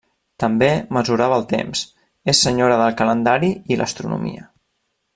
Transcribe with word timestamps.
També 0.43 0.69
mesurava 0.97 1.37
el 1.41 1.45
temps, 1.51 1.83
és 2.33 2.41
Senyora 2.47 2.81
del 2.83 2.99
Calendari 3.03 3.55
i 3.75 3.81
l'Astronomia. 3.83 4.51